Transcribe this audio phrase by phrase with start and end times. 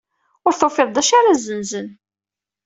[0.45, 1.87] Ur tufiḍ d acu ara zzenzen.